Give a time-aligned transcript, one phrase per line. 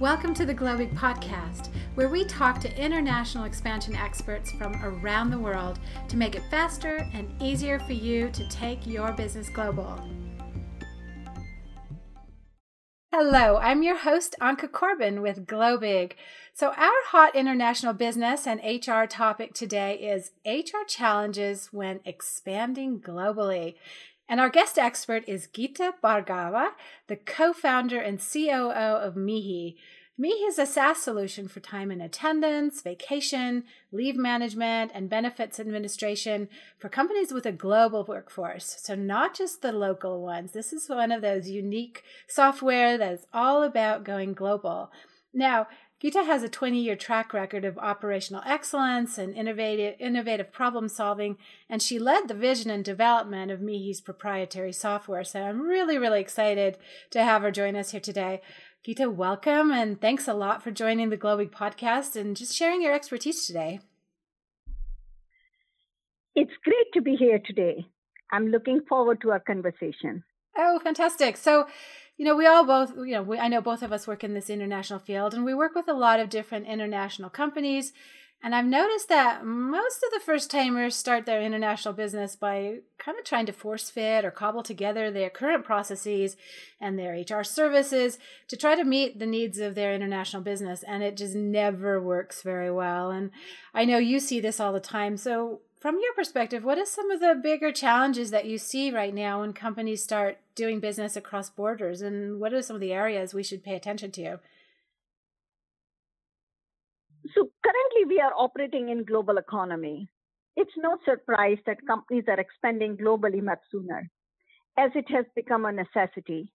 [0.00, 5.40] Welcome to the Globig Podcast, where we talk to international expansion experts from around the
[5.40, 10.00] world to make it faster and easier for you to take your business global.
[13.12, 16.12] Hello, I'm your host, Anka Corbin with Globig.
[16.54, 23.74] So, our hot international business and HR topic today is HR challenges when expanding globally.
[24.28, 26.72] And our guest expert is Gita Bhargava,
[27.06, 29.76] the co founder and COO of Mihi.
[30.20, 36.48] Mihi is a SaaS solution for time and attendance, vacation, leave management, and benefits administration
[36.76, 38.76] for companies with a global workforce.
[38.80, 40.52] So, not just the local ones.
[40.52, 44.90] This is one of those unique software that is all about going global.
[45.32, 45.68] Now,
[46.00, 51.36] Gita has a 20 year track record of operational excellence and innovative, innovative problem solving,
[51.68, 55.24] and she led the vision and development of Mihi's proprietary software.
[55.24, 56.78] So I'm really, really excited
[57.10, 58.40] to have her join us here today.
[58.84, 62.94] Gita, welcome, and thanks a lot for joining the Globig podcast and just sharing your
[62.94, 63.80] expertise today.
[66.36, 67.86] It's great to be here today.
[68.30, 70.22] I'm looking forward to our conversation.
[70.56, 71.36] Oh, fantastic.
[71.36, 71.66] So,
[72.18, 74.34] you know, we all both, you know, we, I know both of us work in
[74.34, 77.92] this international field and we work with a lot of different international companies.
[78.42, 83.18] And I've noticed that most of the first timers start their international business by kind
[83.18, 86.36] of trying to force fit or cobble together their current processes
[86.80, 90.84] and their HR services to try to meet the needs of their international business.
[90.84, 93.10] And it just never works very well.
[93.10, 93.30] And
[93.74, 95.16] I know you see this all the time.
[95.16, 99.14] So, from your perspective, what are some of the bigger challenges that you see right
[99.14, 102.02] now when companies start doing business across borders?
[102.02, 104.40] And what are some of the areas we should pay attention to?
[107.34, 110.08] So currently we are operating in global economy.
[110.56, 114.10] It's no surprise that companies are expanding globally much sooner
[114.76, 116.52] as it has become a necessity.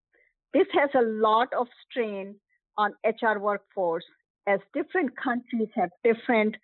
[0.53, 2.35] This has a lot of strain
[2.77, 4.05] on HR workforce
[4.47, 6.55] as different countries have different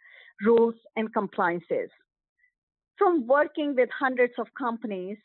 [0.46, 1.90] rules and compliances
[3.00, 5.18] from working with hundreds of companies,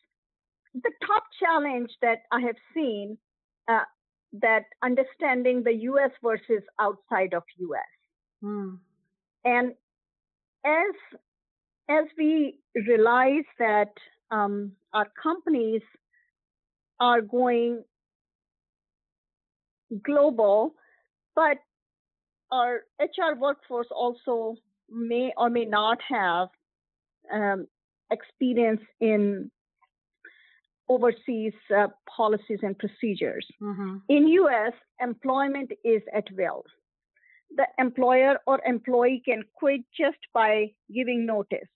[0.73, 3.19] the top challenge that I have seen
[3.69, 3.81] uh,
[4.41, 6.11] that understanding the U.S.
[6.23, 7.83] versus outside of U.S.
[8.43, 8.79] Mm.
[9.45, 9.73] And
[10.65, 11.19] as
[11.89, 13.93] as we realize that
[14.31, 15.83] um, our companies
[16.99, 17.85] are going
[20.03, 20.75] global,
[21.35, 21.59] but
[22.51, 24.57] our HR workforce also
[24.91, 26.49] may or may not have
[27.33, 27.67] um,
[28.11, 29.51] experience in
[30.89, 33.47] overseas uh, policies and procedures.
[33.63, 33.97] Mm-hmm.
[34.09, 36.63] In US, employment is at will.
[37.57, 41.73] The employer or employee can quit just by giving notice.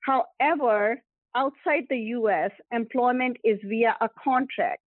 [0.00, 1.00] However,
[1.36, 4.82] outside the US, employment is via a contract.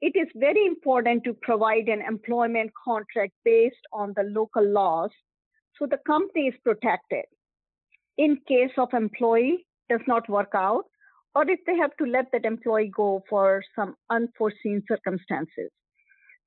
[0.00, 5.10] It is very important to provide an employment contract based on the local laws
[5.78, 7.24] so the company is protected
[8.18, 10.84] in case of employee does not work out
[11.34, 15.70] or if they have to let that employee go for some unforeseen circumstances.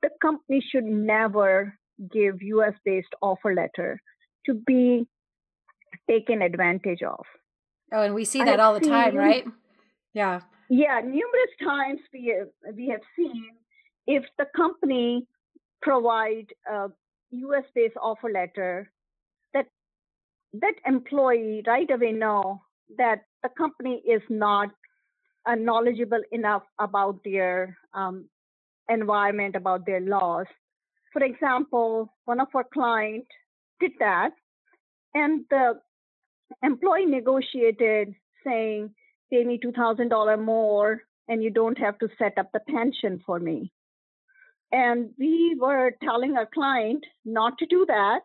[0.02, 1.78] The company should never
[2.12, 4.00] give US based offer letter
[4.46, 5.08] to be
[6.10, 7.26] taken advantage of.
[7.92, 9.46] Oh, and we see that all the time, right?
[10.14, 10.42] Yeah.
[10.70, 13.52] Yeah, numerous times we have, we have seen
[14.08, 15.28] if the company
[15.82, 16.90] provide a
[17.32, 18.92] US based offer letter
[20.62, 22.62] that employee right away know
[22.98, 24.70] that the company is not
[25.46, 28.28] uh, knowledgeable enough about their um,
[28.90, 30.48] environment, about their laws.
[31.14, 33.28] For example, one of our clients
[33.80, 34.32] did that,
[35.14, 35.80] and the
[36.64, 38.14] employee negotiated
[38.46, 38.94] saying,
[39.32, 43.72] pay me $2,000 more, and you don't have to set up the pension for me.
[44.72, 48.22] And we were telling our client not to do that.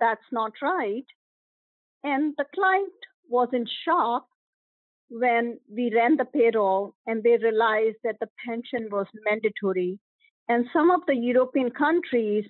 [0.00, 1.04] That's not right.
[2.06, 2.92] And the client
[3.28, 4.26] was in shock
[5.08, 9.98] when we ran the payroll and they realized that the pension was mandatory.
[10.48, 12.44] And some of the European countries,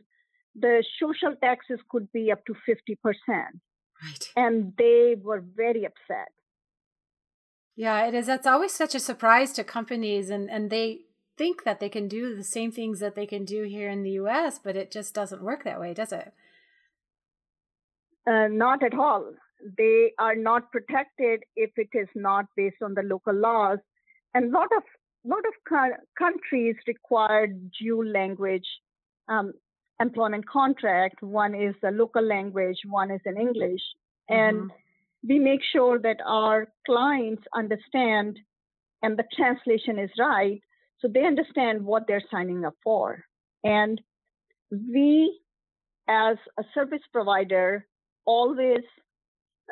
[0.54, 2.96] the social taxes could be up to 50%.
[3.28, 4.28] Right.
[4.36, 6.28] And they were very upset.
[7.76, 8.26] Yeah, it is.
[8.26, 11.00] That's always such a surprise to companies, and, and they
[11.38, 14.12] think that they can do the same things that they can do here in the
[14.22, 16.32] US, but it just doesn't work that way, does it?
[18.26, 19.32] Uh, not at all
[19.78, 23.78] they are not protected if it is not based on the local laws.
[24.34, 24.82] And a lot of
[25.24, 27.48] lot of countries require
[27.80, 28.66] dual language
[29.28, 29.52] um,
[30.00, 31.22] employment contract.
[31.22, 33.80] One is the local language, one is in English,
[34.28, 35.28] and mm-hmm.
[35.28, 38.38] we make sure that our clients understand
[39.02, 40.60] and the translation is right,
[41.00, 43.22] so they understand what they're signing up for.
[43.62, 44.00] And
[44.70, 45.40] we,
[46.08, 47.86] as a service provider,
[48.24, 48.84] always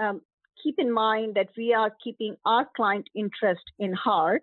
[0.01, 0.21] um,
[0.63, 4.43] keep in mind that we are keeping our client interest in heart.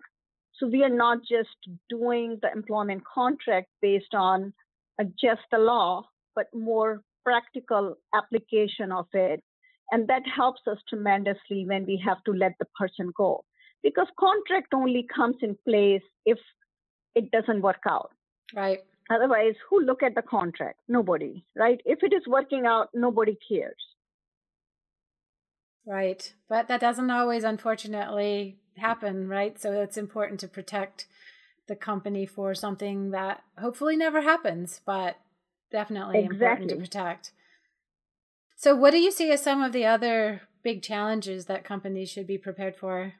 [0.58, 1.56] So we are not just
[1.88, 4.52] doing the employment contract based on
[5.00, 6.04] uh, just the law,
[6.34, 9.42] but more practical application of it.
[9.90, 13.44] And that helps us tremendously when we have to let the person go.
[13.82, 16.38] Because contract only comes in place if
[17.14, 18.12] it doesn't work out.
[18.54, 18.78] Right.
[19.10, 20.78] Otherwise, who look at the contract?
[20.88, 21.80] Nobody, right?
[21.84, 23.74] If it is working out, nobody cares.
[25.86, 26.32] Right.
[26.48, 29.60] But that doesn't always, unfortunately, happen, right?
[29.60, 31.06] So it's important to protect
[31.68, 35.16] the company for something that hopefully never happens, but
[35.70, 36.46] definitely exactly.
[36.46, 37.32] important to protect.
[38.56, 42.26] So, what do you see as some of the other big challenges that companies should
[42.26, 43.14] be prepared for?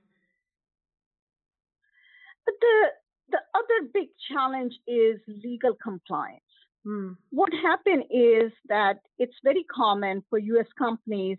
[2.44, 2.86] But the
[3.30, 6.42] the other big challenge is legal compliance.
[6.86, 7.16] Mm.
[7.30, 10.66] What happened is that it's very common for U.S.
[10.76, 11.38] companies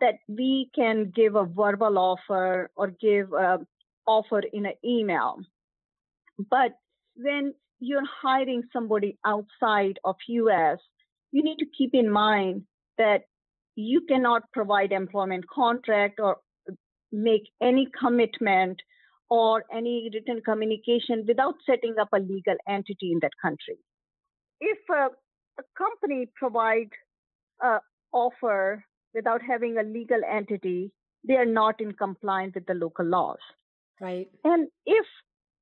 [0.00, 3.66] that we can give a verbal offer or give an
[4.06, 5.38] offer in an email.
[6.38, 6.72] But
[7.16, 10.78] when you're hiring somebody outside of US,
[11.32, 12.62] you need to keep in mind
[12.98, 13.22] that
[13.76, 16.38] you cannot provide employment contract or
[17.12, 18.80] make any commitment
[19.30, 23.78] or any written communication without setting up a legal entity in that country.
[24.60, 25.08] If a,
[25.58, 26.90] a company provides
[27.60, 27.78] an uh,
[28.12, 30.92] offer without having a legal entity,
[31.26, 33.38] they are not in compliance with the local laws.
[34.00, 34.28] Right.
[34.42, 35.06] And if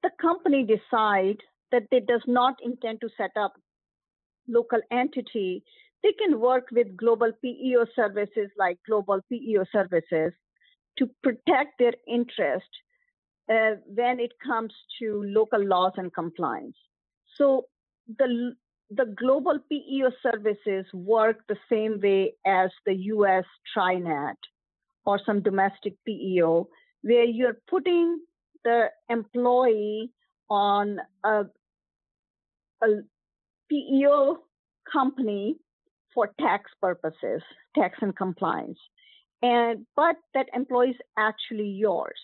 [0.02, 1.38] the company decide
[1.70, 3.54] that they does not intend to set up
[4.48, 5.62] local entity,
[6.02, 10.32] they can work with global PEO services like global PEO services
[10.98, 12.68] to protect their interest
[13.50, 16.76] uh, when it comes to local laws and compliance.
[17.38, 17.66] So
[18.18, 18.54] the
[18.96, 23.44] the global PEO services work the same way as the US
[23.76, 24.36] TriNet
[25.04, 26.68] or some domestic PEO,
[27.02, 28.20] where you're putting
[28.64, 30.12] the employee
[30.48, 31.44] on a,
[32.82, 32.86] a
[33.70, 34.38] PEO
[34.90, 35.56] company
[36.14, 37.42] for tax purposes,
[37.74, 38.78] tax and compliance.
[39.42, 42.20] And but that employee is actually yours.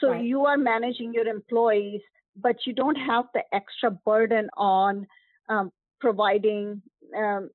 [0.00, 0.24] So right.
[0.24, 2.00] you are managing your employees,
[2.36, 5.06] but you don't have the extra burden on
[5.48, 6.82] um, providing
[7.16, 7.50] um,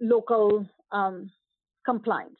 [0.00, 1.30] local um,
[1.84, 2.38] compliance.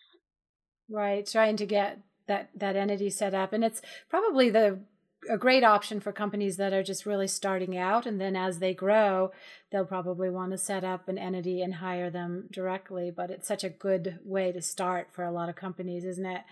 [0.88, 4.80] Right, trying to get that that entity set up, and it's probably the
[5.28, 8.74] a great option for companies that are just really starting out and then as they
[8.74, 9.30] grow
[9.70, 13.64] they'll probably want to set up an entity and hire them directly but it's such
[13.64, 16.42] a good way to start for a lot of companies isn't it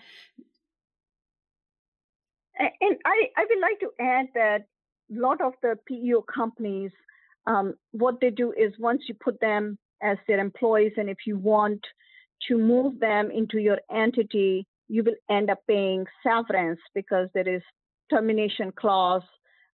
[2.59, 4.67] and i i would like to add that
[5.15, 6.93] a lot of the peo companies
[7.47, 11.39] um, what they do is once you put them as their employees, and if you
[11.39, 11.81] want
[12.49, 17.63] to move them into your entity, you will end up paying severance because there is
[18.11, 19.23] termination clause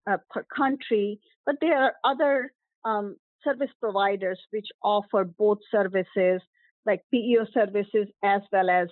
[0.08, 1.19] uh, per country.
[1.46, 2.52] But there are other
[2.84, 6.40] um, service providers which offer both services,
[6.87, 8.88] like PEO services as well as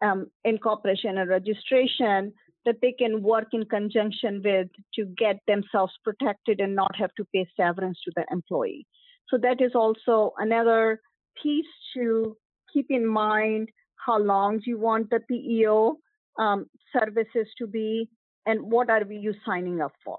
[0.00, 2.32] um, incorporation and registration
[2.64, 7.24] that they can work in conjunction with to get themselves protected and not have to
[7.34, 8.86] pay severance to the employee.
[9.28, 11.00] So that is also another
[11.42, 12.36] piece to
[12.72, 13.68] keep in mind
[14.04, 15.98] how long do you want the PEO
[16.38, 18.08] um, services to be
[18.46, 20.18] and what are you signing up for?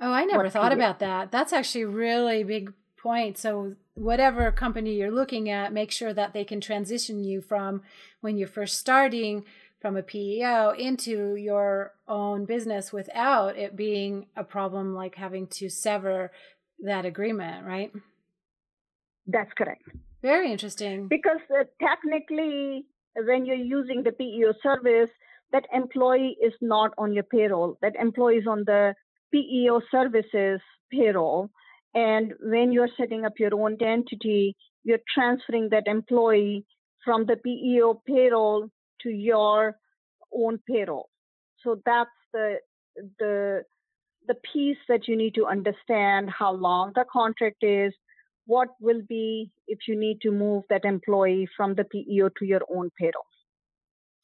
[0.00, 1.30] Oh, I never what thought about that.
[1.30, 3.36] That's actually really big point.
[3.36, 7.82] So whatever company you're looking at, make sure that they can transition you from
[8.20, 9.44] when you're first starting
[9.80, 15.70] from a PEO into your own business without it being a problem like having to
[15.70, 16.30] sever
[16.80, 17.90] that agreement, right?
[19.26, 19.82] That's correct.
[20.22, 21.08] Very interesting.
[21.08, 22.84] Because uh, technically,
[23.16, 25.10] when you're using the PEO service,
[25.52, 27.78] that employee is not on your payroll.
[27.80, 28.94] That employee is on the
[29.32, 30.60] PEO services
[30.92, 31.50] payroll.
[31.94, 36.66] And when you're setting up your own entity, you're transferring that employee
[37.04, 38.70] from the PEO payroll
[39.02, 39.76] to your
[40.34, 41.08] own payroll.
[41.62, 42.56] So that's the
[43.18, 43.64] the
[44.26, 47.92] the piece that you need to understand how long the contract is,
[48.46, 52.60] what will be if you need to move that employee from the PEO to your
[52.74, 53.24] own payroll.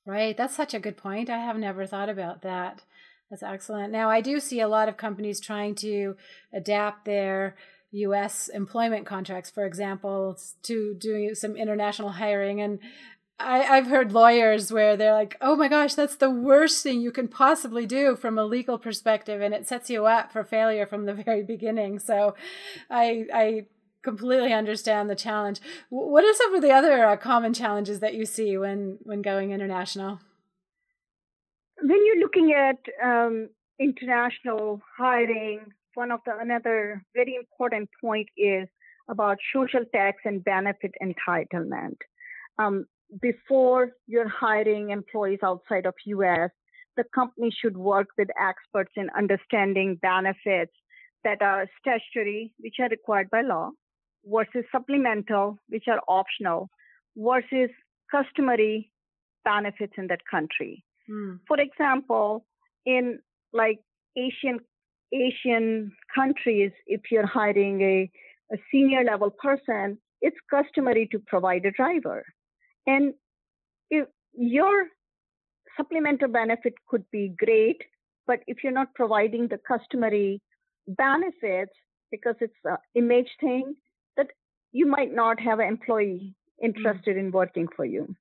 [0.05, 1.29] Right, that's such a good point.
[1.29, 2.83] I have never thought about that.
[3.31, 3.93] That's excellent.
[3.93, 6.17] Now, I do see a lot of companies trying to
[6.53, 7.57] adapt their
[7.91, 12.61] US employment contracts, for example, to doing some international hiring.
[12.61, 12.79] And
[13.39, 17.13] I, I've heard lawyers where they're like, oh my gosh, that's the worst thing you
[17.13, 19.43] can possibly do from a legal perspective.
[19.43, 21.99] And it sets you up for failure from the very beginning.
[21.99, 22.35] So
[22.91, 23.67] I, I
[24.03, 25.61] completely understand the challenge.
[25.91, 29.51] What are some of the other uh, common challenges that you see when when going
[29.51, 30.21] international?
[31.83, 35.61] When you're looking at um, international hiring,
[35.95, 38.69] one of the another very important point is
[39.09, 41.99] about social tax and benefit entitlement.
[42.59, 42.87] Um,
[43.21, 46.51] before you're hiring employees outside of US,
[46.97, 50.73] the company should work with experts in understanding benefits
[51.25, 53.71] that are statutory, which are required by law,
[54.25, 56.69] versus supplemental, which are optional,
[57.17, 57.71] versus
[58.11, 58.91] customary
[59.45, 60.85] benefits in that country.
[61.11, 61.41] Mm.
[61.47, 62.45] For example,
[62.85, 63.21] in
[63.53, 63.79] like
[64.17, 64.61] Asian
[65.13, 68.11] Asian countries, if you're hiring a,
[68.53, 72.25] a senior level person, it's customary to provide a driver.
[72.87, 73.15] And
[73.91, 74.87] if your
[75.77, 77.83] supplemental benefit could be great,
[78.27, 80.41] but if you're not providing the customary
[80.87, 81.73] benefits
[82.11, 83.75] because it's an image thing,
[84.17, 84.29] that
[84.73, 87.27] you might not have an employee interested mm-hmm.
[87.27, 88.15] in working for you.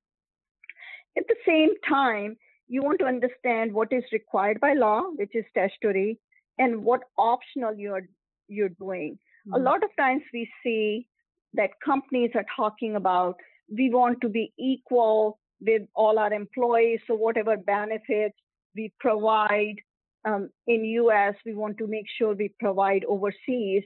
[1.16, 2.36] At the same time,
[2.68, 6.18] you want to understand what is required by law, which is statutory,
[6.58, 8.08] and what optional you're
[8.48, 9.18] you're doing.
[9.46, 9.54] Mm-hmm.
[9.54, 11.06] A lot of times we see
[11.54, 13.36] that companies are talking about
[13.68, 17.00] we want to be equal with all our employees.
[17.06, 18.36] So whatever benefits
[18.74, 19.76] we provide
[20.24, 23.84] um, in US, we want to make sure we provide overseas.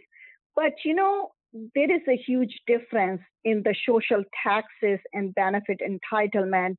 [0.56, 1.30] But you know,
[1.74, 6.76] there is a huge difference in the social taxes and benefit entitlement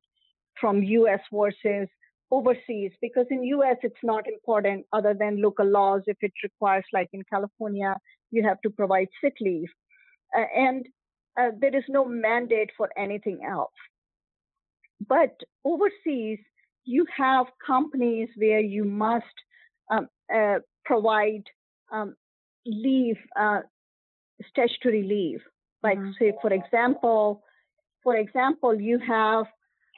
[0.60, 1.88] from US versus
[2.30, 7.08] overseas because in US it's not important other than local laws if it requires like
[7.12, 7.94] in California
[8.30, 9.68] you have to provide sick leave
[10.36, 10.86] uh, and
[11.38, 13.72] uh, there is no mandate for anything else.
[15.08, 15.34] But
[15.64, 16.38] overseas,
[16.84, 19.24] you have companies where you must
[19.90, 21.44] um, uh, provide
[21.92, 22.14] um,
[22.66, 23.60] leave, uh,
[24.50, 25.40] statutory leave.
[25.82, 26.12] Like, mm-hmm.
[26.18, 27.42] say, for example,
[28.02, 29.46] for example, you have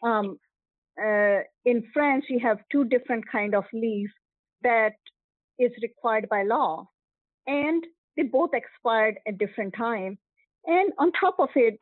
[0.03, 0.39] um,
[1.01, 4.11] uh, in France, you have two different kind of leave
[4.63, 4.95] that
[5.59, 6.89] is required by law,
[7.47, 7.85] and
[8.17, 10.19] they both expired at different time.
[10.67, 11.79] And on top of it,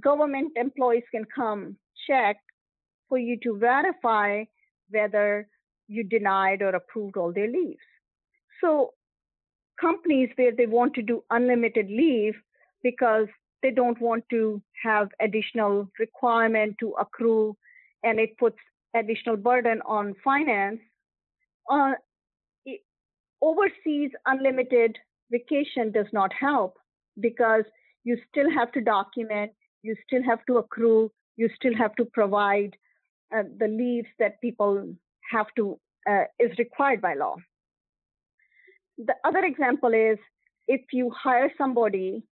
[0.00, 1.76] government employees can come
[2.08, 2.36] check
[3.08, 4.44] for you to verify
[4.90, 5.48] whether
[5.88, 7.78] you denied or approved all their leaves.
[8.60, 8.92] So
[9.80, 12.34] companies where they want to do unlimited leave
[12.82, 13.26] because
[13.62, 17.56] they don't want to have additional requirement to accrue
[18.02, 18.58] and it puts
[18.94, 20.80] additional burden on finance.
[21.70, 21.92] Uh,
[23.40, 24.96] overseas unlimited
[25.30, 26.76] vacation does not help
[27.20, 27.64] because
[28.04, 32.76] you still have to document, you still have to accrue, you still have to provide
[33.34, 34.94] uh, the leaves that people
[35.30, 37.34] have to, uh, is required by law.
[38.98, 40.18] The other example is
[40.68, 42.22] if you hire somebody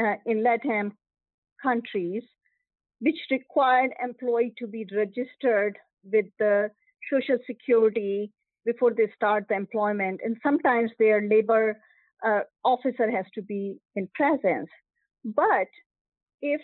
[0.00, 0.92] uh, in LATAM
[1.62, 2.22] countries,
[3.00, 6.70] which required employee to be registered with the
[7.12, 8.32] Social Security
[8.64, 11.80] before they start the employment, and sometimes their labor
[12.26, 14.68] uh, officer has to be in presence.
[15.24, 15.68] But
[16.42, 16.60] if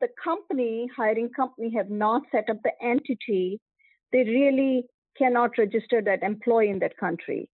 [0.00, 3.60] the company, hiring company, have not set up the entity,
[4.12, 4.84] they really
[5.16, 7.48] cannot register that employee in that country.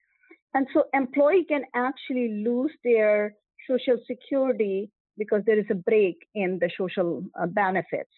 [0.54, 3.34] And so employee can actually lose their
[3.68, 8.10] social security because there is a break in the social uh, benefits.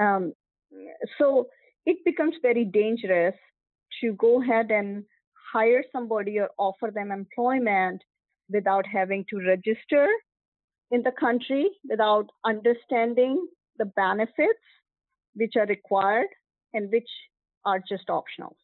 [0.00, 0.32] Um,
[1.18, 1.48] so
[1.84, 3.34] it becomes very dangerous
[4.00, 5.04] to go ahead and
[5.52, 8.02] hire somebody or offer them employment
[8.48, 10.08] without having to register
[10.92, 14.60] in the country without understanding the benefits
[15.34, 16.28] which are required
[16.74, 17.08] and which
[17.64, 18.56] are just optional.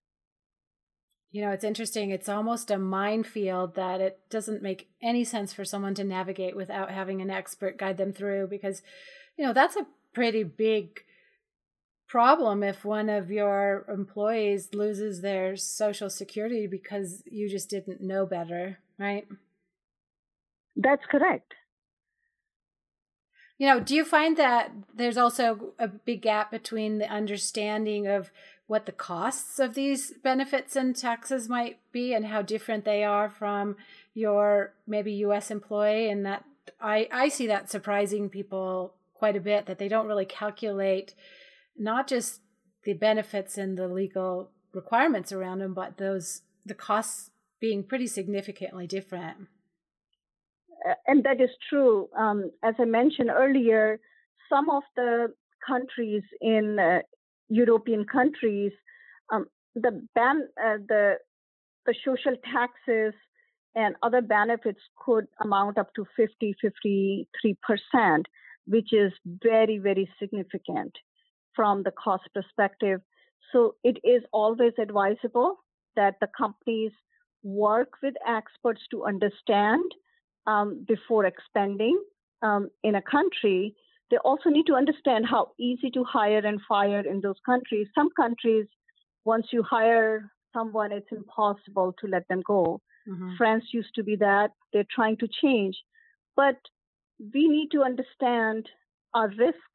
[1.31, 2.11] You know, it's interesting.
[2.11, 6.91] It's almost a minefield that it doesn't make any sense for someone to navigate without
[6.91, 8.83] having an expert guide them through because,
[9.37, 11.01] you know, that's a pretty big
[12.09, 18.25] problem if one of your employees loses their social security because you just didn't know
[18.25, 19.27] better, right?
[20.77, 21.55] That's correct
[23.59, 28.31] you know do you find that there's also a big gap between the understanding of
[28.69, 33.29] what the costs of these benefits and taxes might be and how different they are
[33.29, 33.77] from
[34.15, 36.09] your maybe US employee?
[36.09, 36.45] And that
[36.81, 41.15] I I see that surprising people quite a bit that they don't really calculate
[41.77, 42.41] not just
[42.85, 48.87] the benefits and the legal requirements around them but those the costs being pretty significantly
[48.87, 49.49] different
[51.07, 52.09] and that is true.
[52.17, 54.01] Um, as I mentioned earlier,
[54.49, 55.29] some of the
[55.67, 57.01] countries in uh,
[57.49, 58.73] European countries,
[59.33, 61.17] um, the ban, uh, the
[61.87, 63.15] the social taxes
[63.75, 68.25] and other benefits could amount up to 50, 53%,
[68.67, 70.93] which is very, very significant
[71.55, 73.01] from the cost perspective.
[73.53, 75.57] So it is always advisable
[75.97, 76.93] that the companies
[77.43, 79.85] work with experts to understand
[80.49, 81.97] um, before expanding
[82.43, 83.75] um, in a country.
[84.11, 87.87] They also need to understand how easy to hire and fire in those countries.
[87.95, 88.67] Some countries,
[89.25, 92.81] once you hire someone, it's impossible to let them go.
[93.07, 93.37] Mm-hmm.
[93.37, 94.53] France used to be that.
[94.73, 95.77] They're trying to change.
[96.35, 96.57] But
[97.35, 98.67] we need to understand
[99.13, 99.73] our risk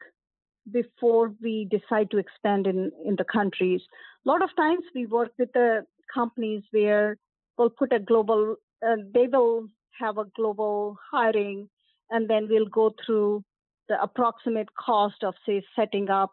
[0.71, 3.81] before we decide to expand in, in the countries.
[4.25, 7.17] A lot of times we work with the companies where
[7.57, 9.67] we'll put a global, uh, they will
[9.99, 11.69] have a global hiring,
[12.09, 13.43] and then we'll go through
[13.89, 16.31] the approximate cost of, say, setting up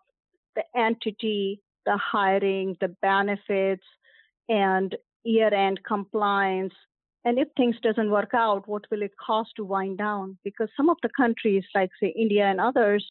[0.57, 3.85] the entity, the hiring, the benefits,
[4.49, 6.75] and year-end compliance.
[7.25, 10.39] And if things doesn't work out, what will it cost to wind down?
[10.43, 13.07] Because some of the countries, like say India and others,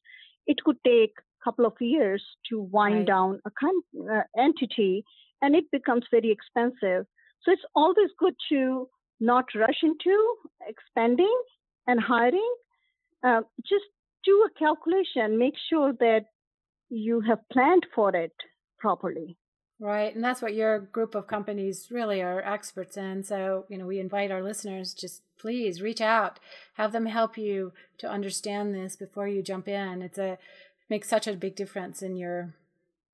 [0.47, 3.07] it could take a couple of years to wind right.
[3.07, 5.03] down a con- uh, entity,
[5.41, 7.05] and it becomes very expensive.
[7.43, 8.89] So it's always good to
[9.19, 10.35] not rush into
[10.67, 11.41] expanding
[11.87, 12.53] and hiring.
[13.23, 13.85] Uh, just
[14.23, 15.37] do a calculation.
[15.37, 16.25] Make sure that
[16.89, 18.33] you have planned for it
[18.79, 19.37] properly.
[19.81, 20.13] Right.
[20.13, 23.23] And that's what your group of companies really are experts in.
[23.23, 26.39] So, you know, we invite our listeners just please reach out,
[26.73, 30.01] have them help you to understand this before you jump in.
[30.01, 30.37] It's a
[30.89, 32.55] makes such a big difference in your,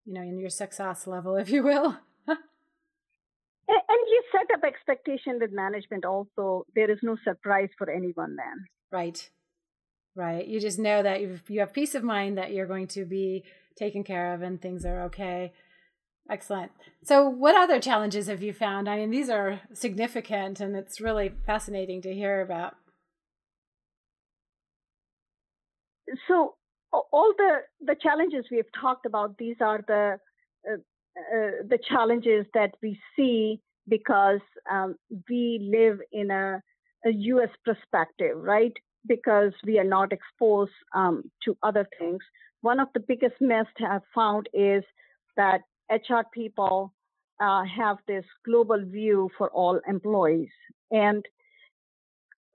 [0.06, 1.98] you know, in your success level, if you will.
[3.68, 6.66] And you set up expectation with management also.
[6.76, 8.66] There is no surprise for anyone then.
[8.92, 9.30] Right.
[10.16, 10.48] Right.
[10.48, 13.44] You just know that you you have peace of mind that you're going to be
[13.78, 15.52] taken care of and things are okay.
[16.30, 16.72] Excellent.
[17.04, 18.90] So, what other challenges have you found?
[18.90, 22.76] I mean, these are significant and it's really fascinating to hear about.
[26.28, 26.56] So,
[26.92, 30.18] all the, the challenges we have talked about, these are the,
[30.68, 30.78] uh,
[31.18, 34.96] uh, the challenges that we see because um,
[35.30, 36.62] we live in a,
[37.06, 38.74] a US perspective, right?
[39.08, 42.20] Because we are not exposed um, to other things.
[42.62, 44.84] One of the biggest myths I've found is
[45.38, 46.94] that HR people
[47.40, 50.50] uh, have this global view for all employees.
[50.92, 51.26] And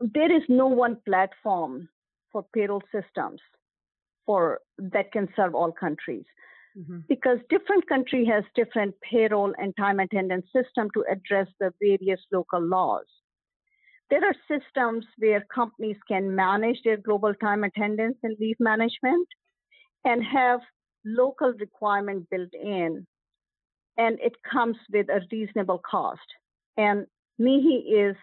[0.01, 1.89] there is no one platform
[2.33, 3.41] for payroll systems
[4.27, 6.25] for that can serve all countries.
[6.79, 6.99] Mm-hmm.
[7.09, 12.61] Because different country has different payroll and time attendance system to address the various local
[12.61, 13.07] laws.
[14.09, 19.29] There are systems where companies can manage their global time attendance and leave management
[20.05, 20.61] and have
[21.05, 23.07] local requirement built in
[24.01, 26.29] and it comes with a reasonable cost.
[26.77, 27.07] And
[27.39, 28.17] Mihi is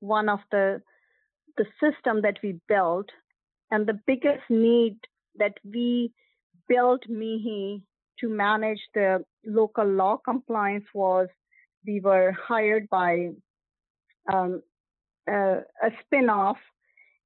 [0.00, 0.80] one of the
[1.56, 3.08] the system that we built,
[3.70, 4.96] and the biggest need
[5.36, 6.12] that we
[6.68, 7.82] built Mihi
[8.20, 11.28] to manage the local law compliance was
[11.86, 13.28] we were hired by
[14.32, 14.62] um,
[15.28, 16.58] a, a spin-off,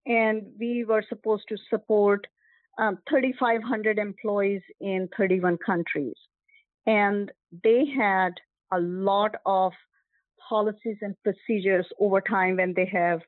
[0.07, 2.27] and we were supposed to support
[2.79, 6.17] um, 3,500 employees in 31 countries
[6.87, 7.31] and
[7.63, 8.33] they had
[8.73, 9.73] a lot of
[10.49, 13.21] policies and procedures over time when they have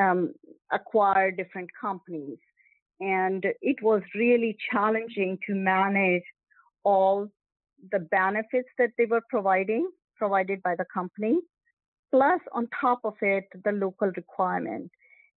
[0.00, 0.32] um,
[0.72, 2.38] acquired different companies.
[3.00, 6.24] And it was really challenging to manage
[6.92, 7.28] all
[7.92, 11.36] the benefits that they were providing, provided by the company,
[12.10, 14.90] plus on top of it, the local requirement.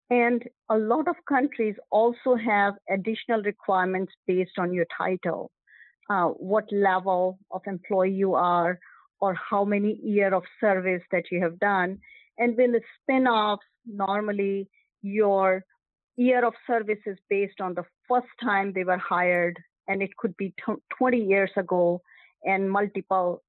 [0.09, 5.51] And a lot of countries also have additional requirements based on your title
[6.11, 8.79] uh, what level of employee you are
[9.21, 11.99] or how many year of service that you have done.
[12.37, 14.67] And with the spin-offs, normally
[15.01, 15.63] your
[16.17, 19.57] year of service is based on the first time they were hired,
[19.87, 22.01] and it could be t- 20 years ago
[22.43, 23.43] and multiple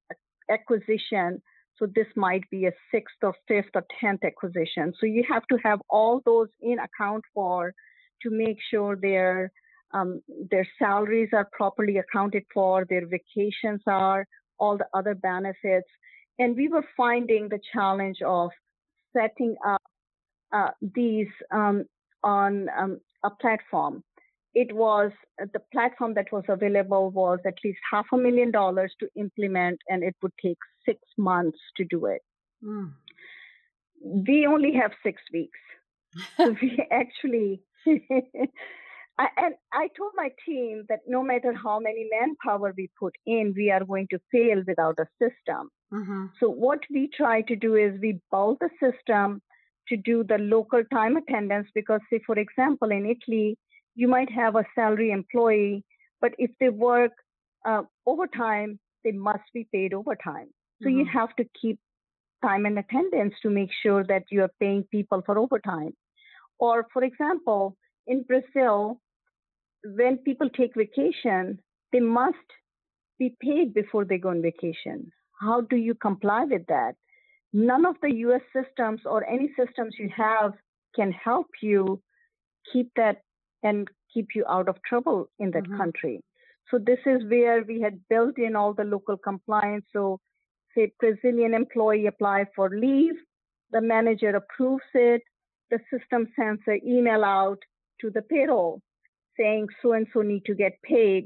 [0.49, 1.41] acquisition.
[1.77, 4.93] So this might be a sixth or fifth or tenth acquisition.
[4.99, 7.73] So you have to have all those in account for
[8.21, 9.51] to make sure they're
[9.93, 14.25] um, their salaries are properly accounted for, their vacations are,
[14.57, 15.87] all the other benefits.
[16.39, 18.49] And we were finding the challenge of
[19.15, 19.81] setting up
[20.51, 21.85] uh, these um,
[22.23, 24.03] on um, a platform.
[24.55, 29.07] It was the platform that was available was at least half a million dollars to
[29.15, 32.21] implement, and it would take six months to do it.
[32.63, 32.91] Mm.
[34.27, 35.59] We only have six weeks.
[36.37, 37.63] so we actually
[39.19, 43.53] I, and I told my team that no matter how many manpower we put in,
[43.55, 45.69] we are going to fail without a system.
[45.93, 46.25] Mm-hmm.
[46.39, 49.41] So what we try to do is we build the system
[49.89, 53.57] to do the local time attendance because, say, for example, in Italy,
[53.95, 55.83] you might have a salary employee,
[56.21, 57.11] but if they work
[57.65, 60.49] uh, overtime, they must be paid overtime.
[60.81, 60.99] So mm-hmm.
[60.99, 61.79] you have to keep
[62.43, 65.93] time and attendance to make sure that you are paying people for overtime.
[66.59, 67.77] Or, for example,
[68.07, 68.99] in Brazil,
[69.83, 71.59] when people take vacation,
[71.91, 72.47] they must
[73.19, 75.11] be paid before they go on vacation.
[75.39, 76.95] How do you comply with that?
[77.53, 80.53] None of the US systems or any systems you have
[80.95, 82.01] can help you
[82.71, 83.21] keep that
[83.63, 85.77] and keep you out of trouble in that mm-hmm.
[85.77, 86.23] country.
[86.69, 89.85] So this is where we had built in all the local compliance.
[89.91, 90.19] So
[90.75, 93.15] say Brazilian employee apply for leave,
[93.71, 95.21] the manager approves it,
[95.71, 97.59] the system sends an email out
[98.01, 98.81] to the payroll
[99.37, 101.25] saying so and so need to get paid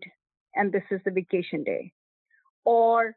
[0.56, 1.92] and this is the vacation day.
[2.66, 3.16] Or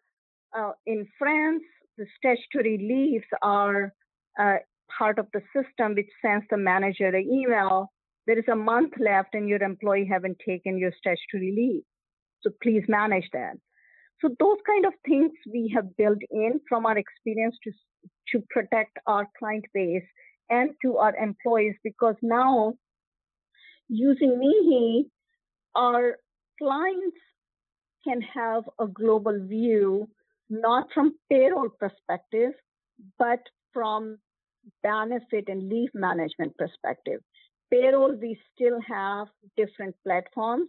[0.56, 1.62] uh, in France,
[1.96, 3.92] the statutory leaves are
[4.38, 4.56] uh,
[4.96, 7.90] part of the system which sends the manager an email.
[8.26, 11.83] There is a month left and your employee haven't taken your statutory leave.
[12.42, 13.54] So please manage that.
[14.20, 17.72] So those kind of things we have built in from our experience to,
[18.33, 20.04] to protect our client base
[20.50, 22.74] and to our employees because now
[23.88, 25.06] using Mihi,
[25.74, 26.16] our
[26.61, 27.16] clients
[28.06, 30.09] can have a global view,
[30.48, 32.52] not from payroll perspective,
[33.18, 33.40] but
[33.72, 34.18] from
[34.83, 37.20] benefit and leave management perspective.
[37.72, 40.68] Payroll, we still have different platforms.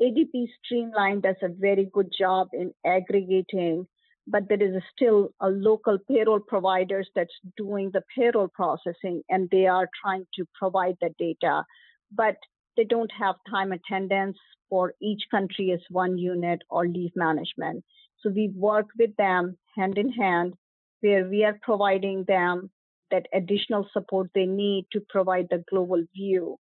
[0.00, 3.86] ADP Streamline does a very good job in aggregating,
[4.26, 9.66] but there is still a local payroll providers that's doing the payroll processing and they
[9.66, 11.64] are trying to provide the data.
[12.12, 12.36] But
[12.76, 14.38] they don't have time attendance
[14.70, 17.84] for each country as one unit or leave management.
[18.20, 20.54] So we work with them hand in hand
[21.00, 22.70] where we are providing them
[23.10, 26.58] that additional support they need to provide the global view.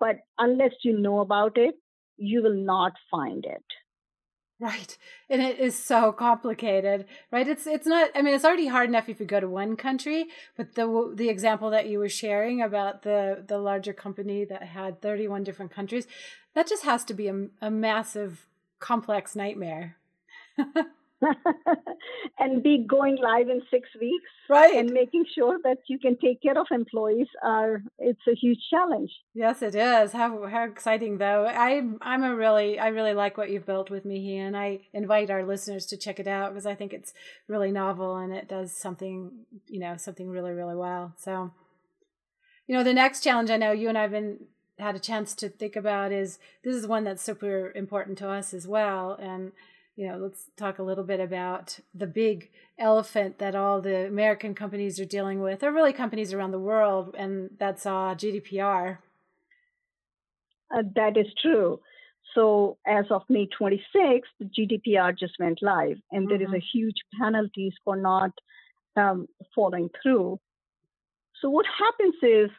[0.00, 1.74] But unless you know about it,
[2.16, 3.64] you will not find it.
[4.60, 4.98] Right.
[5.30, 7.46] And it is so complicated, right?
[7.46, 10.26] It's it's not I mean it's already hard enough if you go to one country,
[10.56, 15.00] but the the example that you were sharing about the the larger company that had
[15.00, 16.08] 31 different countries,
[16.54, 18.48] that just has to be a, a massive
[18.80, 19.96] complex nightmare.
[22.38, 24.74] and be going live in six weeks right.
[24.76, 29.10] and making sure that you can take care of employees are it's a huge challenge.
[29.34, 30.12] Yes it is.
[30.12, 31.46] How how exciting though.
[31.46, 35.30] I i'm a really i really like what you've built with Mihi and i invite
[35.30, 37.12] our listeners to check it out because i think it's
[37.48, 39.30] really novel and it does something
[39.66, 41.14] you know something really really well.
[41.16, 41.52] So
[42.66, 44.38] you know the next challenge i know you and i've been
[44.78, 48.54] had a chance to think about is this is one that's super important to us
[48.54, 49.50] as well and
[49.98, 54.54] you know, let's talk a little bit about the big elephant that all the American
[54.54, 58.98] companies are dealing with, or really companies around the world, and that's uh, GDPR.
[60.72, 61.80] Uh, that is true.
[62.32, 64.20] So as of May 26th,
[64.56, 66.28] GDPR just went live, and mm-hmm.
[66.28, 66.54] there is mm-hmm.
[66.54, 68.30] a huge penalties for not
[68.96, 70.38] um, following through.
[71.42, 72.50] So what happens is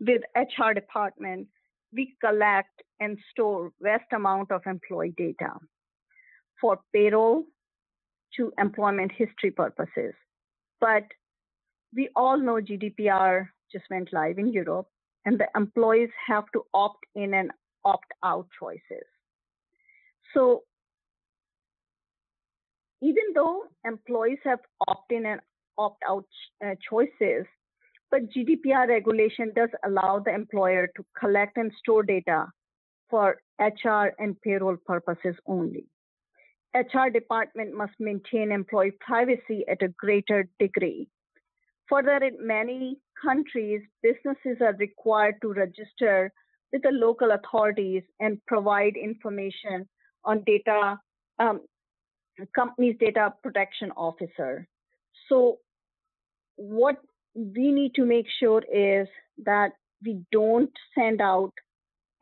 [0.00, 1.46] with HR department,
[1.92, 5.52] we collect and store vast amount of employee data
[6.60, 7.44] for payroll
[8.36, 10.14] to employment history purposes.
[10.80, 11.04] But
[11.94, 14.88] we all know GDPR just went live in Europe,
[15.24, 17.50] and the employees have to opt in and
[17.84, 19.06] opt out choices.
[20.34, 20.64] So
[23.00, 25.40] even though employees have opt in and
[25.76, 26.26] opt out
[26.64, 27.46] uh, choices,
[28.10, 32.46] but GDPR regulation does allow the employer to collect and store data
[33.10, 35.86] for HR and payroll purposes only.
[36.74, 41.08] HR department must maintain employee privacy at a greater degree.
[41.88, 46.32] Further, in many countries, businesses are required to register
[46.72, 49.88] with the local authorities and provide information
[50.24, 50.98] on data,
[51.38, 51.60] um,
[52.54, 54.68] company's data protection officer.
[55.28, 55.58] So,
[56.56, 56.96] what
[57.34, 59.08] we need to make sure is
[59.44, 59.72] that
[60.04, 61.52] we don't send out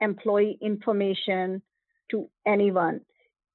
[0.00, 1.62] employee information
[2.10, 3.00] to anyone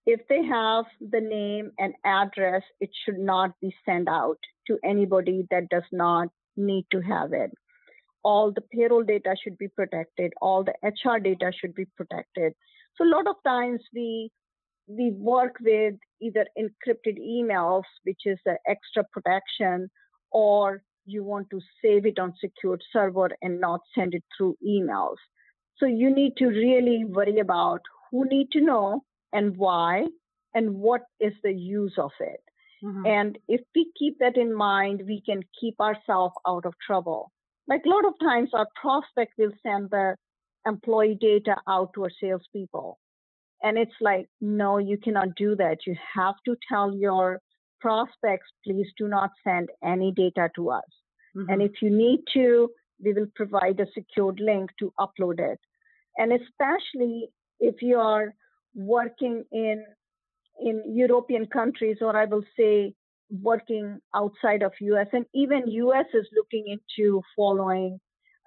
[0.05, 4.37] if they have the name and address, it should not be sent out
[4.67, 7.51] to anybody that does not need to have it.
[8.23, 10.33] All the payroll data should be protected.
[10.41, 12.53] All the HR data should be protected.
[12.95, 14.31] So a lot of times we
[14.87, 19.89] we work with either encrypted emails, which is the extra protection,
[20.31, 25.15] or you want to save it on secured server and not send it through emails.
[25.77, 30.05] So you need to really worry about who need to know and why
[30.53, 32.41] and what is the use of it.
[32.83, 33.05] Mm-hmm.
[33.05, 37.31] And if we keep that in mind, we can keep ourselves out of trouble.
[37.67, 40.15] like a lot of times our prospect will send the
[40.65, 42.99] employee data out to our salespeople.
[43.63, 45.77] And it's like, no, you cannot do that.
[45.85, 47.39] You have to tell your
[47.79, 50.91] prospects, please do not send any data to us.
[51.35, 51.49] Mm-hmm.
[51.49, 52.69] And if you need to,
[53.03, 55.59] we will provide a secured link to upload it.
[56.17, 58.33] And especially if you are
[58.75, 59.83] working in
[60.59, 62.93] in European countries, or I will say
[63.41, 67.99] working outside of US, and even US is looking into following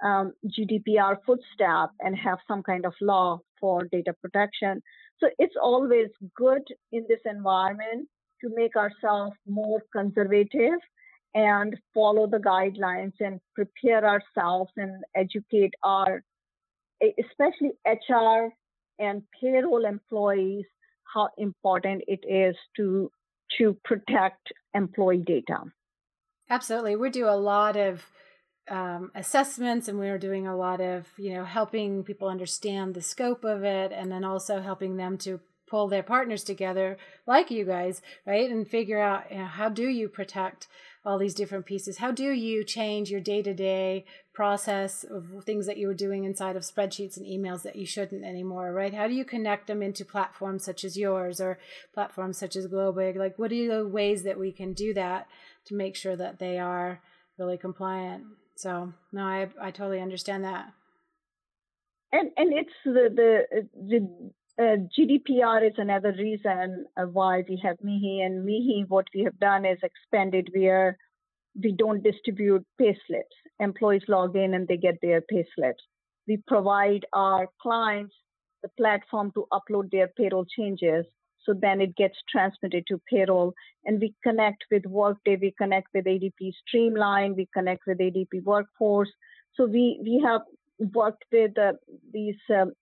[0.04, 4.82] um, GDPR footstep and have some kind of law for data protection.
[5.20, 8.08] So it's always good in this environment
[8.42, 10.78] to make ourselves more conservative
[11.34, 16.22] and follow the guidelines and prepare ourselves and educate our,
[17.02, 18.52] especially HR
[18.98, 20.66] and payroll employees,
[21.12, 23.10] how important it is to
[23.58, 25.58] to protect employee data.
[26.50, 28.04] Absolutely, we do a lot of
[28.68, 33.02] um, assessments and we are doing a lot of you know helping people understand the
[33.02, 35.40] scope of it and then also helping them to
[35.74, 39.88] pull their partners together like you guys right and figure out you know, how do
[39.88, 40.68] you protect
[41.04, 41.98] all these different pieces?
[41.98, 46.62] How do you change your day-to-day process of things that you were doing inside of
[46.62, 48.94] spreadsheets and emails that you shouldn't anymore right?
[48.94, 51.58] How do you connect them into platforms such as yours or
[51.92, 53.16] platforms such as globig?
[53.16, 55.26] Like what are the ways that we can do that
[55.66, 57.00] to make sure that they are
[57.36, 58.22] really compliant?
[58.54, 60.66] So no, I I totally understand that.
[62.12, 67.76] And and it's the the uh, the uh, GDPR is another reason why we have
[67.82, 68.84] Mihi and Mihi.
[68.88, 70.96] What we have done is expanded where
[71.62, 73.36] we don't distribute payslips.
[73.60, 75.82] Employees log in and they get their payslips.
[76.26, 78.14] We provide our clients
[78.62, 81.04] the platform to upload their payroll changes
[81.44, 86.06] so then it gets transmitted to payroll and we connect with Workday, we connect with
[86.06, 89.10] ADP Streamline, we connect with ADP Workforce.
[89.54, 90.40] So we, we have
[90.94, 91.72] worked with uh,
[92.12, 92.72] these um,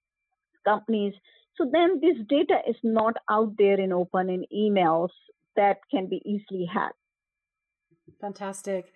[0.64, 1.14] companies.
[1.56, 5.10] So then this data is not out there in open in emails
[5.56, 6.96] that can be easily hacked.
[8.20, 8.92] Fantastic.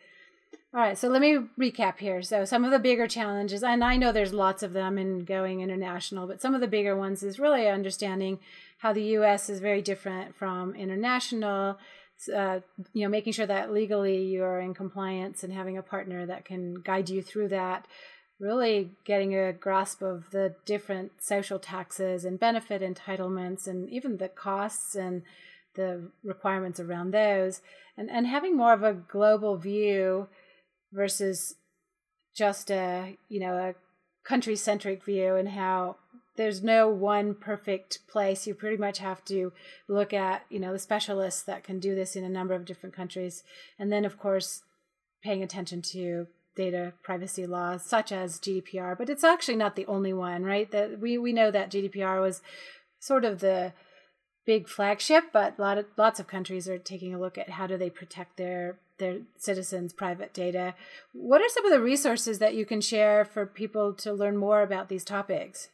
[0.74, 2.22] All right, so let me recap here.
[2.22, 5.60] So, some of the bigger challenges, and I know there's lots of them in going
[5.60, 8.38] international, but some of the bigger ones is really understanding
[8.78, 9.48] how the U.S.
[9.48, 11.78] is very different from international.
[12.34, 12.60] Uh,
[12.92, 16.44] you know, making sure that legally you are in compliance and having a partner that
[16.44, 17.86] can guide you through that.
[18.38, 24.28] Really getting a grasp of the different social taxes and benefit entitlements, and even the
[24.28, 25.22] costs and
[25.74, 27.62] the requirements around those,
[27.96, 30.28] and and having more of a global view
[30.92, 31.54] versus
[32.34, 33.74] just a you know a
[34.26, 35.96] country centric view and how
[36.36, 38.46] there's no one perfect place.
[38.46, 39.52] You pretty much have to
[39.88, 42.94] look at you know the specialists that can do this in a number of different
[42.94, 43.42] countries.
[43.78, 44.62] And then of course
[45.22, 50.12] paying attention to data privacy laws such as GDPR but it's actually not the only
[50.12, 52.42] one right that we we know that GDPR was
[52.98, 53.72] sort of the
[54.46, 57.76] big flagship but lot of lots of countries are taking a look at how do
[57.76, 60.74] they protect their their citizens' private data.
[61.12, 64.62] What are some of the resources that you can share for people to learn more
[64.62, 65.68] about these topics?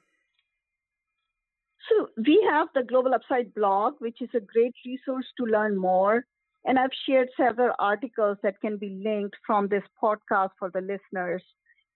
[1.88, 6.26] So, we have the Global Upside blog, which is a great resource to learn more.
[6.64, 11.42] And I've shared several articles that can be linked from this podcast for the listeners.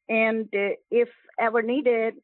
[0.09, 2.15] And uh, if ever needed,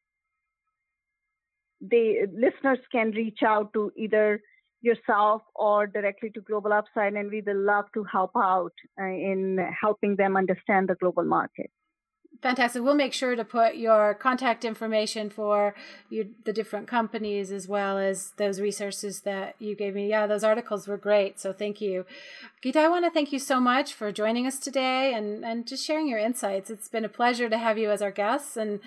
[1.80, 4.40] the listeners can reach out to either
[4.80, 9.58] yourself or directly to Global Upside, and we will love to help out uh, in
[9.80, 11.70] helping them understand the global market.
[12.42, 12.82] Fantastic.
[12.82, 15.76] We'll make sure to put your contact information for
[16.10, 20.08] you, the different companies as well as those resources that you gave me.
[20.08, 21.38] Yeah, those articles were great.
[21.38, 22.04] So thank you.
[22.60, 25.86] Gita, I want to thank you so much for joining us today and, and just
[25.86, 26.68] sharing your insights.
[26.68, 28.80] It's been a pleasure to have you as our guests and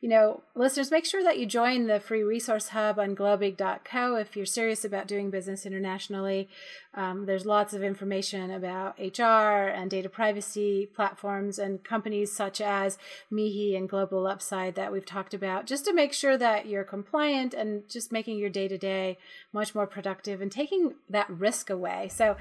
[0.00, 4.34] you know, listeners, make sure that you join the free resource hub on globig.co if
[4.34, 6.48] you're serious about doing business internationally.
[6.94, 12.96] Um, there's lots of information about HR and data privacy platforms and companies such as
[13.30, 17.52] Mihi and Global Upside that we've talked about, just to make sure that you're compliant
[17.52, 19.18] and just making your day to day
[19.52, 22.08] much more productive and taking that risk away.
[22.08, 22.36] So,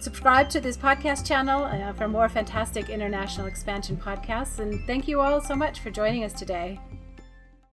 [0.00, 4.58] Subscribe to this podcast channel uh, for more fantastic international expansion podcasts.
[4.58, 6.80] And thank you all so much for joining us today.